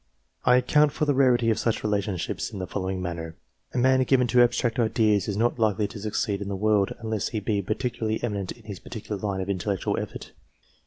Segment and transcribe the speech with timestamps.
[0.45, 3.35] I account for the rarity of such relationships in the following manner.
[3.71, 7.27] A man given to abstract ideas is not likely to succeed in the world, unless
[7.29, 10.31] he be particularly eminent in his peculiar line of intellectual effort.